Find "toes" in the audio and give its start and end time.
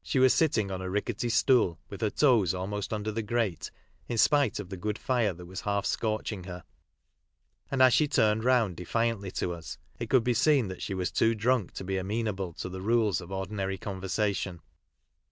2.10-2.54